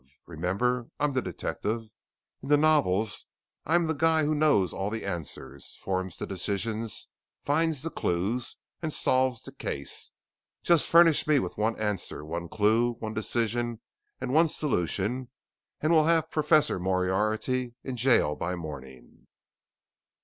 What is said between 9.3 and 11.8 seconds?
the case. Just furnish me with one